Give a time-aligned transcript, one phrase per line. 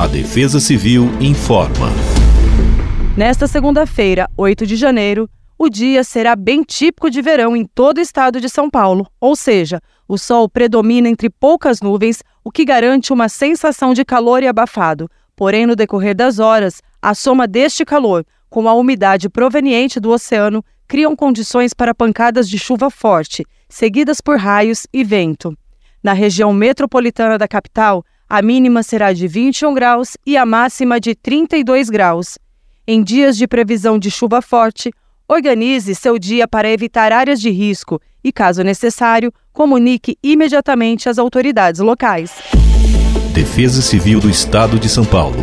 [0.00, 1.88] A Defesa Civil informa.
[3.14, 8.00] Nesta segunda-feira, 8 de janeiro, o dia será bem típico de verão em todo o
[8.00, 9.78] estado de São Paulo, ou seja,
[10.08, 15.06] o sol predomina entre poucas nuvens, o que garante uma sensação de calor e abafado.
[15.36, 20.64] Porém, no decorrer das horas, a soma deste calor com a umidade proveniente do oceano
[20.88, 25.54] criam condições para pancadas de chuva forte, seguidas por raios e vento.
[26.02, 31.16] Na região metropolitana da capital, a mínima será de 21 graus e a máxima de
[31.16, 32.38] 32 graus.
[32.86, 34.92] Em dias de previsão de chuva forte,
[35.26, 41.80] organize seu dia para evitar áreas de risco e, caso necessário, comunique imediatamente às autoridades
[41.80, 42.32] locais.
[43.34, 45.40] Defesa Civil do Estado de São Paulo.